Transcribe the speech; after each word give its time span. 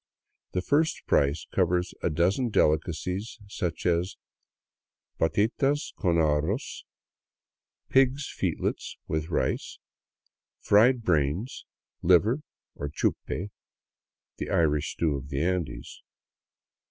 The 0.53 0.63
first 0.63 1.03
price 1.05 1.45
covers 1.53 1.93
a 2.01 2.09
dozen 2.09 2.49
delicacies, 2.49 3.37
such 3.47 3.85
as 3.85 4.17
*' 4.67 5.19
patitas 5.19 5.93
con 5.95 6.15
arroz— 6.15 6.85
pigs* 7.91 8.33
f 8.35 8.41
eetlets 8.43 8.95
with 9.07 9.29
rice," 9.29 9.77
fried 10.59 11.03
brains, 11.03 11.65
liver, 12.01 12.41
or 12.73 12.89
chupe, 12.89 13.51
the 14.37 14.49
Irish 14.49 14.93
stew 14.93 15.15
of 15.15 15.29
the 15.29 15.39
Andes. 15.43 16.01